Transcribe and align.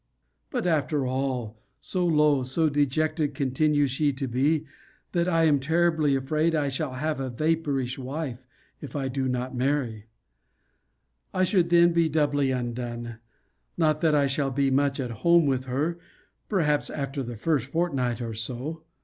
But, 0.49 0.65
after 0.65 1.05
all, 1.05 1.59
so 1.79 2.03
low, 2.07 2.41
so 2.41 2.69
dejected, 2.69 3.35
continues 3.35 3.91
she 3.91 4.11
to 4.13 4.27
be, 4.27 4.65
that 5.11 5.29
I 5.29 5.43
am 5.43 5.59
terribly 5.59 6.15
afraid 6.15 6.55
I 6.55 6.69
shall 6.69 6.93
have 6.93 7.19
a 7.19 7.29
vapourish 7.29 7.99
wife, 7.99 8.47
if 8.81 8.95
I 8.95 9.09
do 9.09 9.29
marry. 9.29 10.07
I 11.35 11.43
should 11.43 11.69
then 11.69 11.93
be 11.93 12.09
doubly 12.09 12.49
undone. 12.49 13.19
Not 13.77 14.01
that 14.01 14.15
I 14.15 14.25
shall 14.25 14.49
be 14.49 14.71
much 14.71 14.99
at 14.99 15.11
home 15.21 15.45
with 15.45 15.65
her, 15.65 15.99
perhaps, 16.49 16.89
after 16.89 17.21
the 17.21 17.37
first 17.37 17.67
fortnight, 17.71 18.21
or 18.21 18.33
so. 18.33 18.81